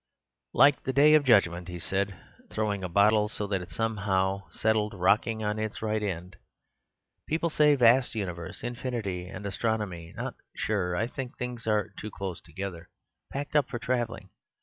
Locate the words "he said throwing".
1.67-2.83